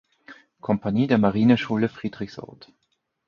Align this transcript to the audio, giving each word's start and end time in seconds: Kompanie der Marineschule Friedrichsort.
Kompanie 0.61 1.05
der 1.05 1.19
Marineschule 1.19 1.87
Friedrichsort. 1.87 2.73